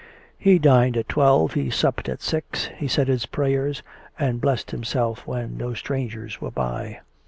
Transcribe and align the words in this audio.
He 0.39 0.57
dined 0.57 0.97
at 0.97 1.07
twelve, 1.07 1.53
he 1.53 1.69
supped 1.69 2.09
at 2.09 2.23
six, 2.23 2.71
he 2.75 2.87
said 2.87 3.07
his 3.07 3.27
prayers, 3.27 3.83
and 4.17 4.41
blessed 4.41 4.71
himself 4.71 5.27
when 5.27 5.55
no 5.57 5.75
strangers 5.75 6.41
were 6.41 6.49
by. 6.49 7.01